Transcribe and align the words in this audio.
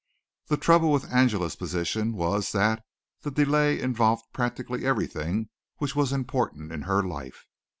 The 0.47 0.57
trouble 0.57 0.91
with 0.91 1.13
Angela's 1.13 1.55
position 1.55 2.13
was 2.13 2.53
that 2.53 2.83
the 3.21 3.29
delay 3.29 3.79
involved 3.79 4.25
practically 4.33 4.83
everything 4.83 5.49
which 5.77 5.95
was 5.95 6.11
important 6.11 6.71
in 6.71 6.81
her 6.89 7.03
life. 7.03 7.45